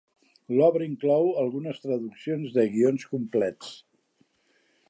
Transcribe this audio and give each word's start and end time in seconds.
L'obra 0.59 0.87
inclou 0.91 1.29
algunes 1.43 1.83
traduccions 1.85 2.57
de 2.57 2.67
guions 2.77 3.09
complets. 3.15 3.73